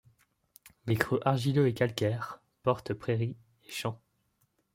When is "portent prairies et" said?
2.63-3.71